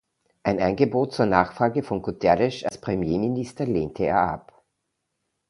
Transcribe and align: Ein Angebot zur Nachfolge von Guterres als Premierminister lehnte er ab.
Ein 0.41 0.59
Angebot 0.59 1.13
zur 1.13 1.27
Nachfolge 1.27 1.83
von 1.83 2.01
Guterres 2.01 2.63
als 2.63 2.81
Premierminister 2.81 3.67
lehnte 3.67 4.05
er 4.05 4.17
ab. 4.19 4.65